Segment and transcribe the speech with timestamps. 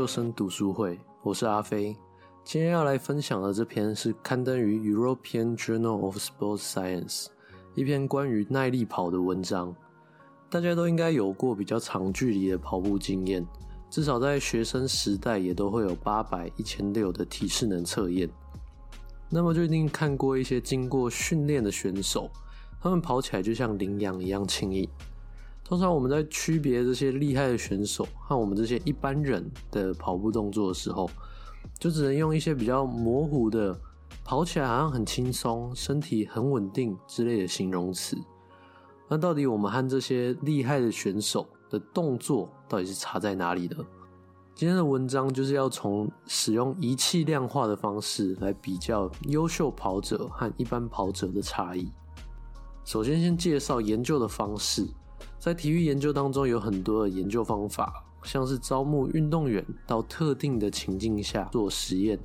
[0.00, 1.94] 到研究生读书会，我是阿飞。
[2.42, 7.26] 今天要来分享的这篇是刊登于 European Journal of Sports Science
[7.74, 9.76] 一篇关于耐力跑的文章。
[10.48, 13.46] 大家都应该有过比较长距离的跑步经验，
[13.90, 18.26] 至少在学生时代也都会有八百、一千六的体适能测验。
[19.28, 22.30] 那么就一定看过一些经过训练的选手，
[22.80, 24.88] 他们跑起来就像羚羊一样轻盈。
[25.70, 31.08] 通常我们在区别这些厉害的选手和我们这些一般人的跑步动作的时候，
[31.78, 33.80] 就只能用一些比较模糊的
[34.26, 38.18] “跑起来好像很轻松，身体很稳定”之类的形容词。
[39.08, 43.76] 那到底我们和这些厉害的选手的动作到底是差在哪里呢？
[44.56, 51.92] 今天的文章就是要从使用仪器量化的方式来比较优秀跑者和一般跑者的差异。
[52.84, 54.84] 首先，先介绍研究的方式。
[55.40, 62.18] 在体育研究当中，有很多的研究方法，像是招募运动员到特定的情境下做实验，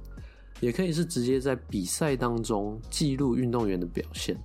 [0.59, 4.37] 也可以是直接在比赛当中记录运动员的表现。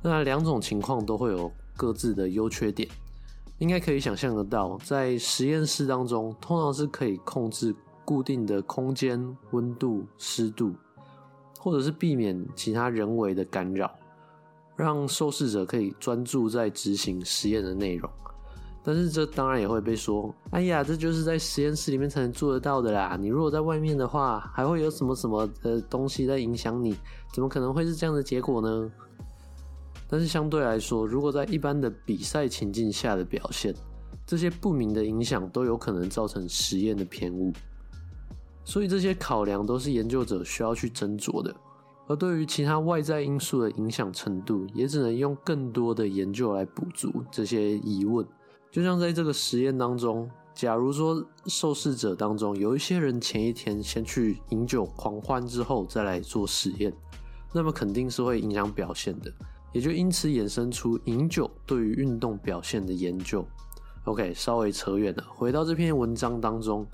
[0.00, 2.88] 那两种情况都会有各自的优缺点。
[3.58, 7.74] 应该可以想象得到，在实验室当中，通常是可以控制
[8.06, 10.72] 固定的空间、温度、湿度，
[11.58, 13.92] 或者是避免其他人为的干扰。
[14.80, 18.10] 让受试者可以专注在执行实验的内容，
[18.82, 23.18] 但是这当然也会被说：“哎呀，这就是在实验室里面才能做得到的啦！
[23.20, 26.96] 你如果在外面的话，还会有什么什么的东西在影响你？
[27.34, 28.90] 怎么可能会是这样的结果呢？”
[30.08, 33.74] 但是相对来说，如果在一般的比赛情境下的表现，
[34.26, 37.52] 这些不明的影响都有可能造成实验的偏误，
[38.64, 41.54] 所以这些考量都是研究者需要去斟酌的。
[42.10, 48.26] 而对于其他外在因素的影响程度，也只能用更多的研究来补足这些疑问。
[48.68, 56.92] 就像在这个实验当中，假如说受试者当中有一些人前一天先去饮酒狂欢之后再来做实验，
[57.52, 59.32] 那么肯定是会影响表现的，
[59.72, 63.46] 也就因此衍生出饮酒对于运动表现的研究。
[64.02, 66.84] OK，稍微扯远了，回到这篇文章当中，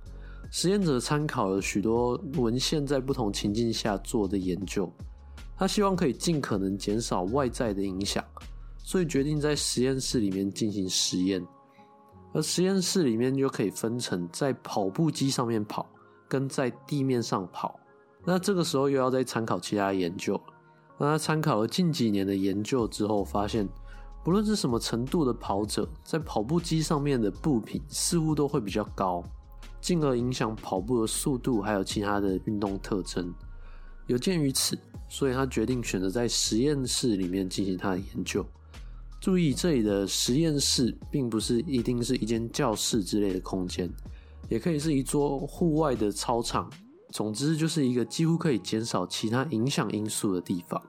[0.51, 4.91] 实验者参考了许多文献，在不同情境下做的研究。
[5.59, 8.25] 他希望可以尽可能减少外在的影响，
[8.79, 11.45] 所以决定在实验室里面进行实验。
[12.33, 15.87] 而实验室里面就可以分成在跑步机上面跑，
[16.29, 17.81] 跟在地面上跑。
[18.25, 20.39] 那这个时候又要再参考其他研究。
[20.99, 23.67] 那他参考了近几年的研究之后，发现
[24.23, 29.23] 不论是什么程度的跑者，在跑步机上面的步频似乎都会比较高，
[29.81, 33.33] 进而影响跑步的速度，还有其他的运动特征。
[34.07, 34.79] 有鉴于此。
[35.09, 38.45] 所以他决定选择在实验室里面进行他的研究。
[39.21, 43.89] 注意，这里的实验室并不是一定是一间教室之类的空间，
[44.49, 46.69] 也可以是一座户外的操场。
[47.11, 50.83] 总之，就是一个几乎可以减少其他影响因素的地方。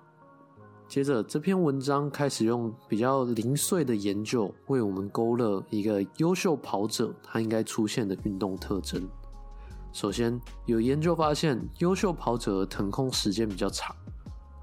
[0.88, 9.06] 接着，这篇文章开始用比较零碎的研究，为我们勾勒一个优秀跑者他应该出现的运动特征。
[9.92, 13.94] 首先，有研究发现，优秀跑者的腾空时间比较长。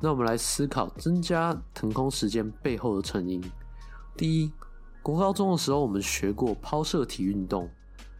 [0.01, 3.43] 那我们来思考增加腾空时间背后的成因。
[4.17, 4.51] 第一，
[5.03, 7.69] 国高中的时候我们学过抛射体运动，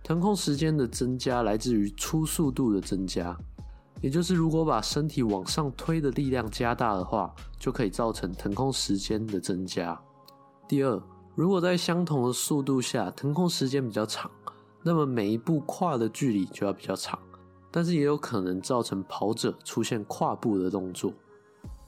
[0.03, 3.37] 腾空时间的增加来自于初速度的增加，
[4.05, 9.99] 也就是如果把身体往上推的力量加大的话，就可以造成腾空时间的增加。
[10.69, 11.03] 第二，
[11.35, 14.31] 如果在相同的速度下，腾空时间比较长，
[14.83, 17.19] 那么每一步跨的距离就要比较长，
[17.71, 21.11] 但是也有可能造成跑者出现跨步的动作。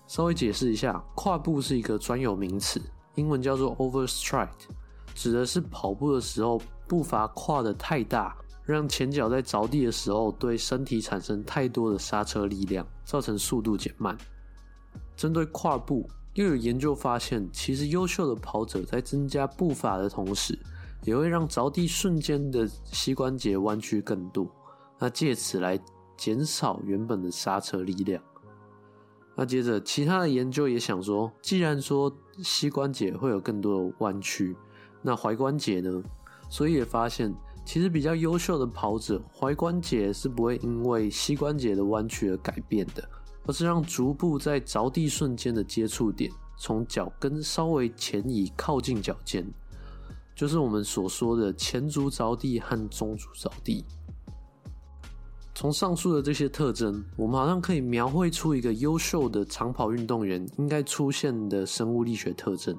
[0.06, 2.80] 稍微解释一下，跨步是一个专有名词，
[3.16, 4.48] 英文叫做 overstride，
[5.14, 8.34] 指的是跑步的时候步伐跨得太大，
[8.66, 14.18] 让前脚在着地的时候对身体产生太多的刹车力量，造成速度减慢。
[15.16, 20.58] 针对跨步，又有研究发现，其实优秀的跑者在增加步伐的同时，
[21.04, 24.46] 也会让着地瞬间的膝关节弯曲更多，
[24.98, 25.78] 那借此来
[26.16, 28.20] 减少原本的刹车力量。
[29.36, 32.12] 那接着，其他的研究也想说，既然说
[32.42, 34.56] 膝关节会有更多的弯曲，
[35.02, 36.02] 那踝关节呢？
[36.48, 37.34] 所以也发现，
[37.66, 43.06] 其实比较优秀的跑者，踝关节是不会因为膝关节的弯曲而改变的，
[43.44, 49.44] 而是让足部在着地瞬间的接触点从脚跟稍微前移靠近脚尖，
[50.32, 53.84] 就是我们所说的前足着地和中足着地。
[55.52, 62.76] 从上述的这些特征，我们好像可以描绘出一个优秀的长跑运动员应该出现的生物力学特征。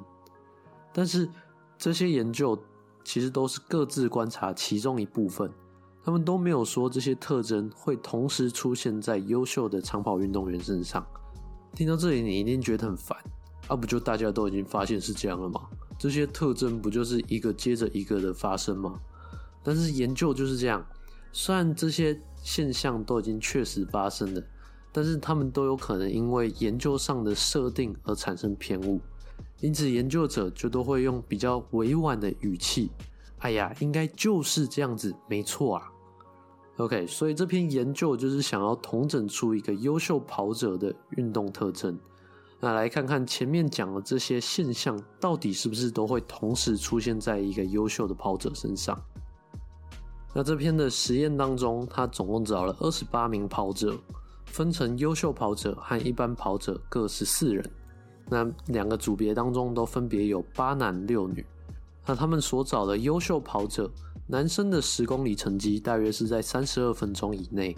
[0.94, 1.28] 但是
[1.78, 2.57] 这些研究
[3.07, 5.50] 其实都是各自观察其中一部分，
[6.04, 11.07] 他们都没有说这些特征会同时出现在优秀的长跑运动员身上。
[11.74, 13.18] 听到这里，你一定觉得很烦，
[13.69, 15.62] 啊，不就大家都已经发现是这样了吗？
[15.98, 19.00] 这些特征不就是一个接着一个的发生吗？
[19.63, 20.86] 但是研究就是这样，
[21.31, 24.44] 虽然这些现象都已经确实发生了，
[24.92, 29.00] 但是他们都有可能因为研究上的设定而产生偏误，
[29.59, 32.92] 因此研究者就都会用比较委婉的语气
[33.39, 35.92] ：“哎呀，应该就是这样子，没错啊。”
[36.77, 41.98] OK，所以这篇研究就是想要统整出一个优秀跑者的运动特征。
[42.59, 49.00] 那来看看前面讲的这些现象，到底是不是都会同时出现在一个优秀的跑者身上？
[50.36, 53.98] 那这篇的实验当中，他总共找了二十八名跑者，
[54.45, 57.68] 分成优秀跑者和一般跑者各十四人。
[58.29, 61.45] 那两个组别当中都分别有八男六女。
[62.06, 63.89] 那他们所找的优秀跑者。
[64.29, 67.74] 男生的十公里成绩大约是在三十二分钟以内，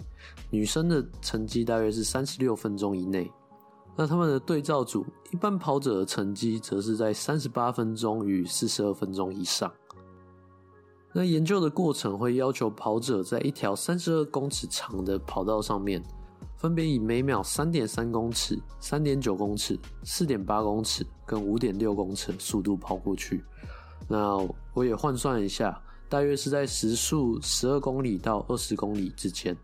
[0.50, 3.30] 女生的成绩大约是三十六分钟以内。
[3.94, 9.72] 那他们的对照组一般跑者的成绩则是在三十八分钟与四十二分钟以上。
[11.12, 16.02] 那研究的过程会要求跑者在一条三十二公尺长的跑道上面，
[16.60, 23.42] 分别以每秒三点三公尺、三点九公尺、四点八公尺跟五点六公尺速度跑过去。
[24.06, 24.36] 那
[24.74, 25.80] 我也换算一下。
[26.06, 29.56] 大约是在时速十二公里到二十公里之间。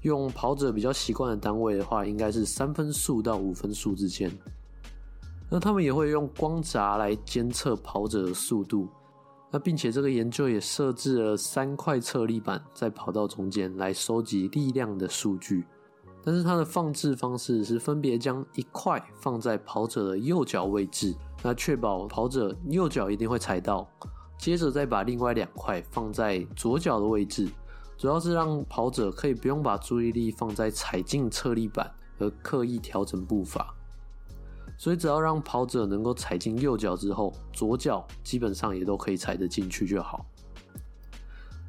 [0.00, 4.28] 用跑者比较习惯的单位的话，应该是三分速到五分速之间。
[5.48, 8.88] 那他们也会用光闸来监测跑者的速度。
[9.48, 15.64] 那并且这个研究也设置了三块测力板在跑道中间来收集力量的数据。
[16.24, 23.86] 但是它的放置方式是分别将一块放在跑者的右脚位置，那确保跑者右脚一定会踩到。
[24.38, 27.48] 接着再把另外两块放在左脚的位置，
[27.96, 31.88] 主要是让跑者可以不用把注意力放在踩进侧立板
[32.18, 33.74] 而刻意调整步伐。
[34.76, 40.26] 所以只要让跑者能够踩进右脚之后，左脚基本上也都可以踩得进去就好。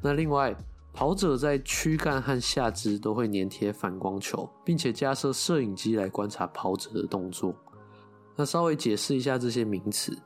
[0.02, 0.56] 那另外，
[0.94, 7.52] 跑者在躯干和下肢都会粘贴反光球，并且加设摄影机来观察跑者的动作。
[8.36, 10.16] 那稍微解释一下这些名词，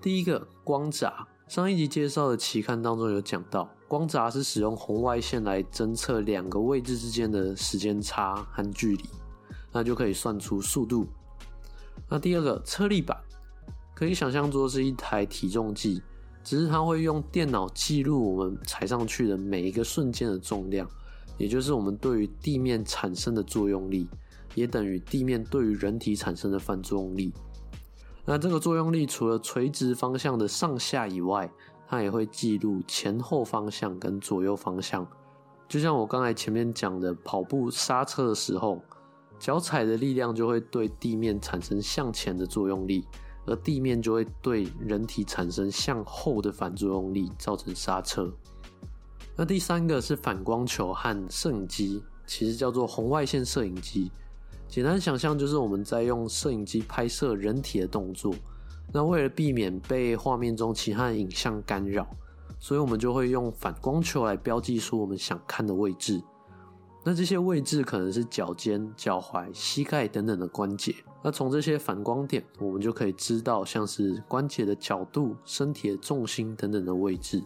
[0.00, 1.28] 第一个光闸。
[1.48, 9.04] 上一集介绍的期刊当中有讲到，光闸是使用红外线来侦测两个位置之间的时间差和距离，
[9.70, 11.06] 那就可以算出速度。
[12.08, 13.16] 那第二个测力板，
[13.94, 16.02] 可以想象作是一台体重计，
[16.46, 20.88] 只是它会用电脑记录我们踩上去的每一个瞬间的重量，
[21.36, 24.06] 也就是我们对于地面产生的作用力，
[24.54, 27.34] 也等于地面对于人体产生的反作用力。
[28.24, 31.50] 那这个作用力除了垂直方向的上下以外，
[31.88, 35.04] 它也会记录前后方向跟左右方向。
[35.68, 38.80] 就像我刚才前面讲的，跑步刹车的时候，
[39.36, 43.04] 脚踩的力量就会对地面产生向前的作用力，
[43.46, 48.30] 而地面就会对人体产生向后的反作用力，造成刹车。
[49.36, 54.10] 那第三个是反光球和摄影机，其实叫做红外线摄影机。
[54.68, 58.34] 简单想象就是我们在用摄影机拍摄人体的动作，
[58.92, 62.06] 那为了避免被画面中其他的影像干扰，
[62.58, 66.20] 所以我们就会用反光球来标记出我们想看的位置。
[67.04, 70.92] 那这些位置可能是脚尖、脚踝、膝盖等等的关节。
[71.26, 77.42] 那从这些反光点，我们就可以知道像是关节的角度、身体的重心等等的位置。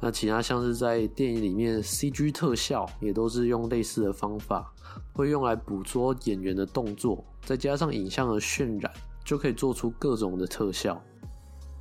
[0.00, 4.72] 那其他像是在电影里面 CG 特效，也都是用类似的方法。
[5.12, 8.90] 会用来捕捉演员的动作，再加上影像的渲染，
[9.22, 10.98] 就可以做出各种的特效。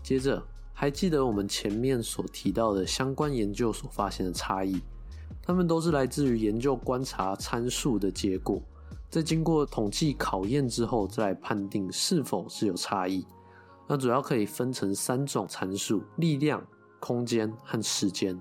[0.03, 0.43] 接着，
[0.73, 4.81] 还记得我们前面所提到的相关研究所发现的差异？
[5.41, 8.61] 它们都是来自于研究观察参数的结果，
[9.09, 13.25] 在经过统计考验之后，再判定是否是有差异。
[13.87, 16.65] 那主要可以分成三种参数：力量、
[16.99, 18.37] 空间和时间。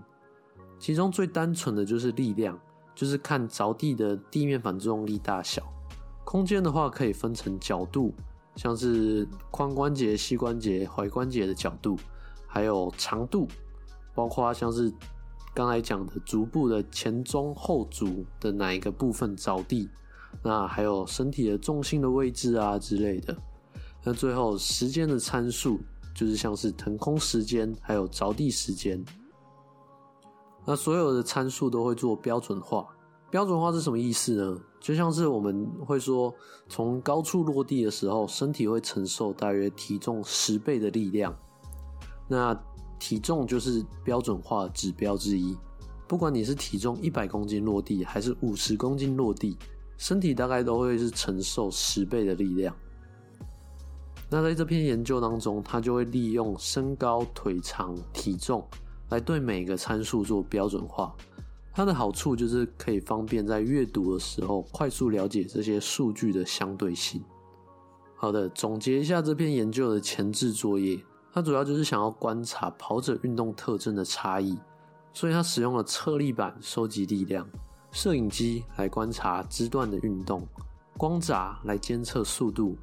[0.78, 2.58] 其中最单纯的就是力量。
[2.94, 5.62] 就是看着地的地面反作用力大小，
[6.24, 8.12] 空间的话可以分成角度，
[8.56, 11.96] 像是髋关节、膝关节、踝关节的角度，
[12.44, 13.46] 还有长度，
[14.16, 14.92] 包括像是
[15.54, 19.88] 刚才讲的足部的前中后足的哪一个部分着地，
[20.42, 23.36] 那还有身体的重心的位置啊之类的。
[24.04, 25.80] 那最后时间的参数
[26.14, 29.04] 就是像是腾空时间，还有着地时间。
[30.64, 32.86] 那所有的参数都会做标准化。
[33.30, 34.58] 标准化是什么意思呢？
[34.80, 36.32] 就像是我们会说，
[36.68, 41.36] 从高处落地的时候，身体会承受大约体重十倍的力量。
[42.26, 42.58] 那
[42.98, 45.56] 体重就是标准化指标之一。
[46.06, 49.58] 不管你是体重一百公斤落地，还是五十公斤落地，
[49.98, 52.74] 身体大概都会是承受十倍的力量。
[54.30, 58.66] 那在这篇研究当中，他就会利用身高、腿长、体重
[59.10, 61.14] 来对每个参数做标准化。
[61.72, 67.22] 它的好处就是可以方便在阅读的时候快速了解这些数据的相对性。
[68.16, 71.00] 好的，总结一下这篇研究的前置作业，
[71.32, 74.58] 它主要就是想要观察跑者运动特征的差异，
[75.12, 77.48] 所以它使用了测力板收集力量，
[77.90, 80.46] 摄影机来观察肢段的运动，
[80.96, 82.76] 光闸来监测速度。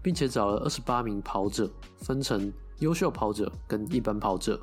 [0.00, 1.68] 并且找了二十八名跑者，
[1.98, 4.58] 分成优秀跑者跟一般跑者。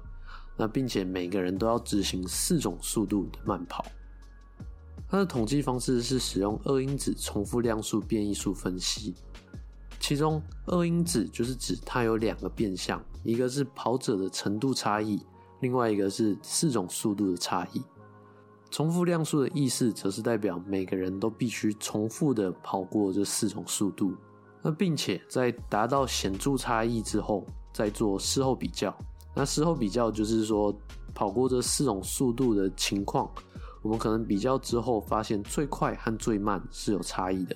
[0.56, 3.86] 那并且每个人都要执行四种速度的慢跑。
[5.10, 9.14] 它的统计方式是使用二因子重复量数变异数分析，
[10.00, 15.22] 其中二因子就是指它有两个变相，一个是跑者的程度差异，
[15.60, 17.84] 另外一个是四种速度的差异。
[18.76, 24.14] 重复量数的意思则是代表每个人都必须重复的跑过这四种速度。
[24.62, 28.94] 那并且在达到显著差异之后，再做事后比较。
[29.34, 30.78] 那事后比较就是说，
[31.14, 33.32] 跑过这四种速度的情况，
[33.82, 37.56] 我们可能比较之后发现最快和最慢是有差异的，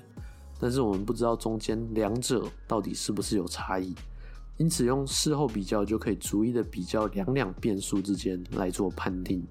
[0.57, 3.93] 但是我们不知道中间两者到底是不是有差异。
[4.55, 9.45] 因此用事后比较就可以逐一的比较两两变数之间来做判定。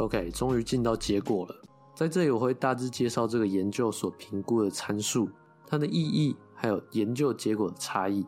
[0.00, 1.54] OK，终于进到结果了，
[1.94, 5.28] 在这里我会大致介绍这个研究所评估的参数。
[5.66, 8.26] 它的意义，还有研究结果的差异，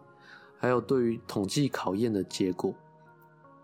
[0.59, 2.75] 还有对于统计考验的结果。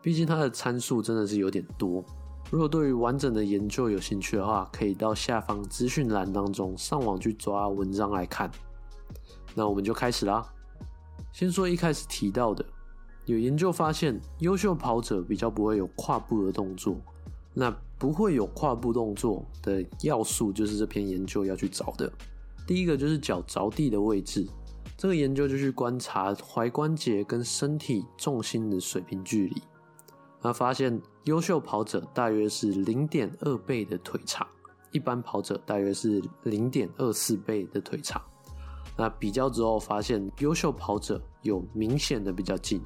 [0.01, 2.03] 毕竟它的参数真的是有点多。
[2.51, 8.51] 如果对于完整的研究有兴趣的话，可以到下方资讯栏当中上网去抓文章来看。
[9.55, 10.45] 那我们就开始啦。
[11.31, 12.65] 先说一开始提到的，
[13.27, 16.97] 有研究发现，优秀跑者比较不会有跨步的动作。
[17.53, 22.11] 那不会有跨步动作的要素，就是这篇研究要去找的。
[22.67, 24.47] 第一个就是脚着地的位置，
[24.97, 29.63] 这个研究就去观察踝关节跟身体重心的水平距离，
[30.41, 34.47] 那发现优秀跑者大约是零点二倍的腿长，
[34.93, 38.23] 一般跑者大约是零点二四倍的腿长。
[38.97, 42.81] 那比较之后发现优秀跑者有明显的比较近。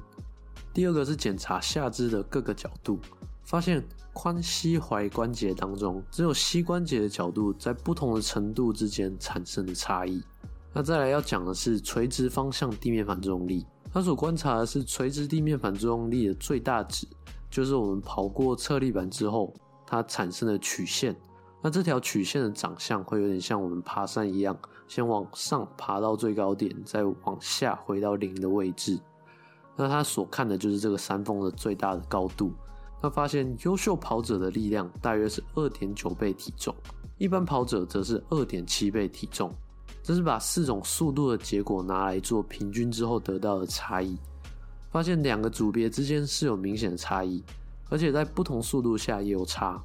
[0.73, 2.99] 第二个是检查下肢的各个角度。
[3.43, 10.23] 发现髋膝踝关节当中，只有膝关节的角度在不同的程度之间产生的差异。
[10.71, 17.07] 那再来要讲的是垂直方向地面反作用力，它所观察的是垂直地面反作用力的最大值，
[17.49, 19.53] 就是我们跑过侧立板之后
[19.85, 21.15] 它产生的曲线。
[21.61, 28.99] 那这条曲线的长相会有点像我们爬山一样，先往上爬到最高点，再往下回到零的位置。
[29.75, 32.51] 那它所看的就是这个山峰的最大的高度。
[33.03, 36.73] 他发现，优秀跑者的力量大约是二点九倍体重，
[37.17, 39.53] 一般跑者则是二点七倍体重。
[40.01, 44.17] 这是把四种速度的结果拿来做平均之后得到的差异。
[44.89, 47.43] 发现两个组别之间是有明显的差异，
[47.89, 49.83] 而且在不同速度下也有差。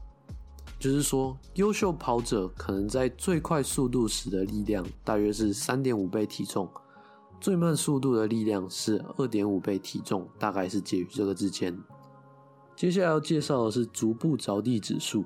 [0.78, 6.70] 就是说，优秀跑者可能在最快速度时的力量大约是三点五倍体重，
[7.40, 11.76] 最慢速度的力量是二点五倍体重，大概是介于这个之间。
[12.78, 15.24] 接下来要介绍的是足部着地指数，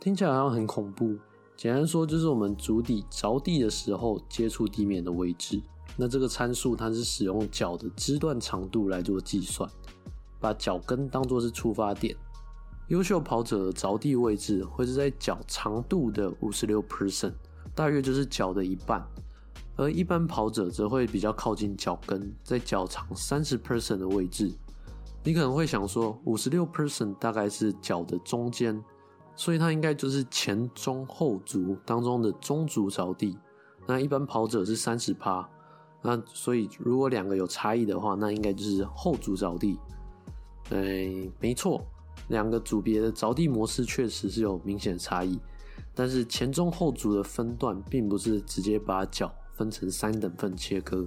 [0.00, 1.16] 听起来好像很恐怖。
[1.56, 5.62] 简单说，就是我们足底着地的时候接触地面的位置。
[5.96, 9.70] 那这个参数它是使用脚的肢段长度来做计算，
[10.40, 12.12] 把脚跟当作是出发点。
[12.88, 17.34] 优秀跑者的着地位置会是在脚长度的五十六 percent，
[17.72, 19.00] 大约就是脚的一半。
[19.76, 24.52] 而一般跑者则会比较靠近脚跟，在脚长三十 percent 的位置。
[25.22, 28.82] 你可能会想说，五十六 percent 大概是脚的中间，
[29.36, 33.38] 所以它应该就是前中后足当中的中足着地。
[33.86, 35.46] 那一般跑者是三十趴，
[36.02, 39.78] 那所以如果两个有差异的话，那应该就是后足着地。
[40.70, 41.84] 哎，没错，
[42.28, 45.38] 两个组别的着地模式确实是有明显差异，
[45.94, 51.06] 但是前中后足的分段并不是直接把脚分成三等份切割。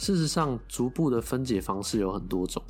[0.00, 2.62] 事实上，逐步的分解方式有很多种。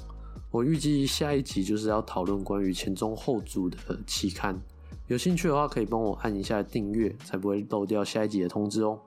[0.51, 4.61] 我预计下一集就是要讨论关于前中后足的期刊。
[5.07, 8.99] 有兴趣的话，可以帮我按一下订阅，才不会漏掉下一集的通知哦。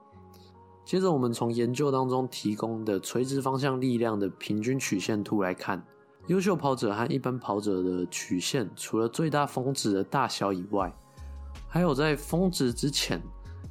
[0.86, 5.84] 接着，我们从研究当中提供的垂直方向力量的平均曲线图来看，
[6.28, 10.90] 优秀跑者和一般跑者的曲线，除了最大峰值的大小以外，
[11.68, 13.20] 还有在峰值之前，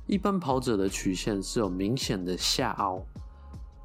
[0.05, 3.03] 一般跑者的曲线是有明显的下凹。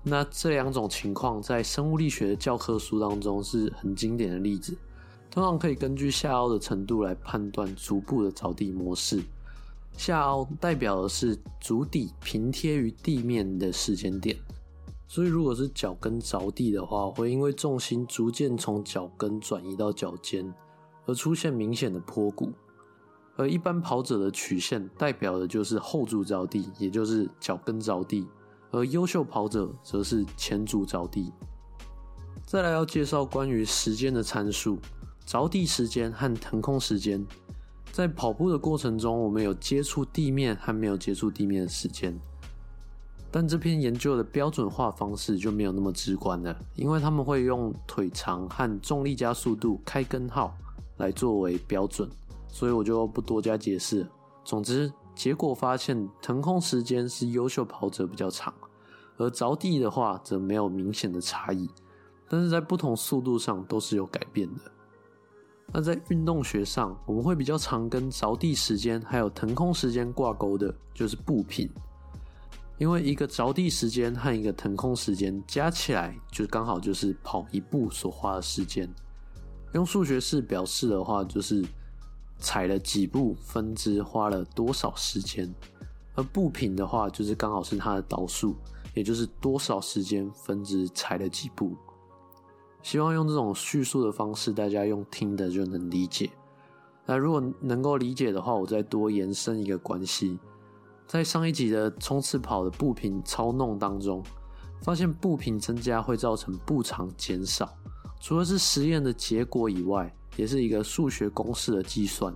[0.02, 4.76] 那这两种情况在生物力学的教科书当中是很经典的例子。
[5.31, 9.23] 通常可以根据下凹的程度来判断足部的着地模式。
[9.97, 14.37] 下凹代表的是足底平贴于地面的时间点，
[15.07, 20.52] 所以如果是脚跟着地的话，会因为重心逐渐从脚跟转移到脚尖，
[21.05, 22.52] 而出现明显的坡谷。
[23.37, 28.25] 而一般跑者的曲线代表的就是后足着地，也就是脚跟着地；
[28.70, 31.32] 而优秀跑者则是前足着地。
[32.44, 34.78] 再来要介绍关于时间的参数，
[35.26, 37.25] 着地时间和腾空时间。
[37.92, 42.16] 在跑步的过程中，我们有接触地面和没有接触地面的时间，
[43.30, 50.56] 但这篇研究的标准化方式就没有那么直观了，因为他们会用腿长和重力加速度开根号
[50.98, 52.08] 来作为标准，
[52.46, 54.06] 所以我就不多加解释。
[54.44, 58.54] 总之，结果发现腾空时间是优秀跑者比较长，
[59.16, 61.68] 而着地的话则没有明显的差异，
[62.28, 64.70] 但是在不同速度上都是有改变的。
[65.72, 71.68] 那在运动学上，我们会比较常跟着地时间还有腾空时间挂钩的，就是步频。
[72.78, 78.88] 因为一个着地时间和一个腾空时间加起来，就刚好就是跑一步所花的时间。
[79.75, 81.64] 用数学式表示的话，就是
[82.38, 85.52] 踩了几步分支花了多少时间。
[86.14, 88.57] 而步频的话，就是刚好是它的导数，
[88.95, 91.76] 也就是多少时间分支踩了几步。
[92.83, 96.30] 希望用这种叙述的方式，大家用听的就能理解。
[97.07, 100.38] 那如果能够理解的话，我再多延伸一个关系。
[101.07, 104.23] 在上一集的冲刺跑的步频操弄当中，
[104.83, 107.73] 发现步频增加会造成步长减少，
[108.21, 112.33] 除了是实验的结果以外，也是一个数学公式的计算。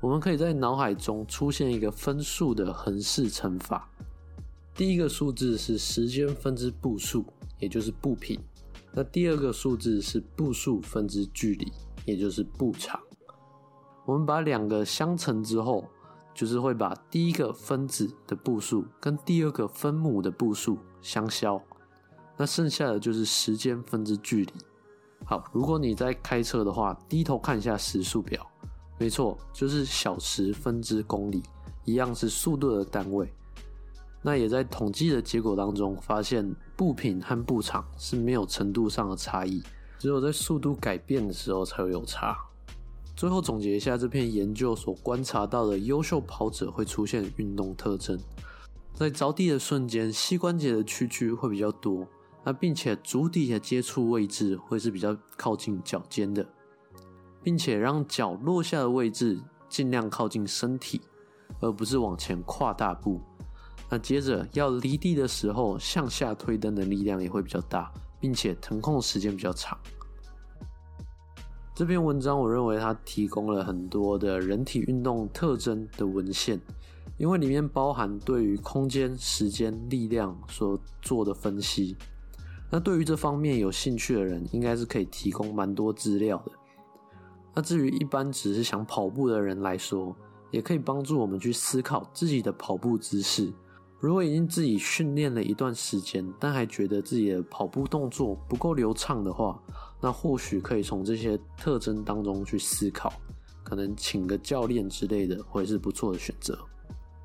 [0.00, 3.88] 我们可以在脑海中出现一个分数的横式乘法。
[4.74, 7.24] 第一个数字是时间分之步数，
[7.60, 8.40] 也就是步频。
[8.92, 11.72] 那第二个数字是步数分之距离，
[12.04, 13.00] 也就是步长。
[14.04, 15.84] 我们把两个相乘之后，
[16.34, 21.62] 就是会把第一个分子的步数跟第二个分母的步数相消。
[22.36, 24.52] 那剩下的就是时间分之距离。
[25.32, 28.46] 好，如果你在开车的话，低头看一下时速表，
[28.98, 31.42] 没错，就是小时分之公里，
[31.86, 33.32] 一样是速度的单位。
[34.20, 39.62] 那也在统计的结果当中发现，步频和步长是没有程度上的差异，
[39.98, 42.36] 只有在速度改变的时候才会有差。
[43.16, 48.20] 最后总结一下这篇研究所观察到的优秀跑者会出现运动特征：
[48.92, 52.06] 在着地的瞬间，膝关节的屈曲会比较多，
[52.44, 56.44] 那并且足底的接触位置会是比较靠近脚尖的，
[57.42, 61.00] 并且让脚落下的位置尽量靠近身体，
[61.60, 63.20] 而不是往前跨大步。
[63.88, 69.78] 那接着要离地的时候，向下推蹬的力量也会比较大，并且腾空时间比较长。
[71.74, 76.60] 这篇文章我认为它提供了很多的人体运动特征的文献，
[77.18, 81.96] 因为里面包含对于空间、时间、力量所做的分析。
[82.74, 86.52] 那对于这方面有兴趣的人，应该是可以提供蛮多资料的。
[87.54, 90.16] 那至于一般只是想跑步的人来说，
[90.50, 93.52] 也可以帮助我们去思考自己的跑步姿势。
[94.00, 99.62] 如果已经自己训练了一段时间，但还觉得自己的跑步动作不够流畅的话，
[100.00, 103.12] 那或许可以从这些特征当中去思考，
[103.62, 106.58] 可能请个教练之类的会是不错的选择。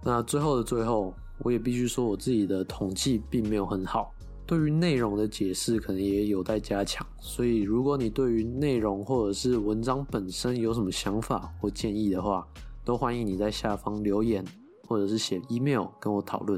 [0.03, 4.13] 那最后的最后，我也必须说，我自己的统计并没有很好，
[4.47, 7.05] 对于内容的解释可能也有待加强。
[7.19, 12.47] 所以，如果你对于内容或者是文章本身有什么想法或建议的话，
[12.83, 14.43] 都欢迎你在下方留言。
[14.89, 16.57] 或者是写 email 跟我讨论。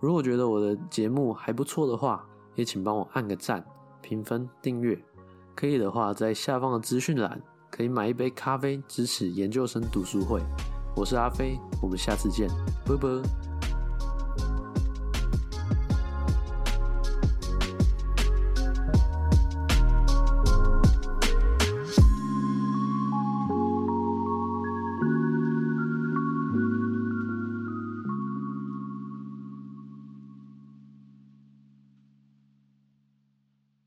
[0.00, 3.64] 如果觉得我的节目还不错的话，也请帮我按个赞、
[4.02, 5.00] 评分、订阅。
[5.54, 10.40] 可以的话，在下方的资讯栏可以买一杯咖啡支持研究生读书会。
[10.96, 12.48] 我是阿飞，我们下次见，
[12.84, 13.47] 拜拜。